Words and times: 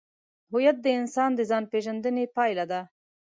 هویت 0.51 0.77
د 0.81 0.87
انسان 0.99 1.29
د 1.35 1.39
ځانپېژندنې 1.49 2.25
پایله 2.35 2.65
ده. 2.71 2.81